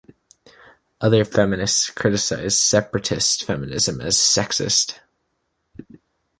Other 0.99 1.23
feminists 1.23 1.91
criticize 1.91 2.59
separatist 2.59 3.43
feminism 3.45 4.01
as 4.01 4.17
sexist. 4.17 4.95